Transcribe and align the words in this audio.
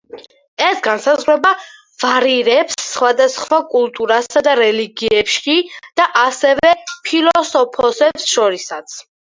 ეს 0.67 0.79
განსაზღვრება 0.85 1.51
ვარირებს 2.05 2.79
სხვადასხვა 2.85 3.61
კულტურასა 3.75 4.45
და 4.49 4.57
რელიგიებში, 4.63 5.59
და 6.03 6.11
ასევე 6.27 6.77
ფილოსოფოსებს 6.91 8.31
შორისაც. 8.37 9.03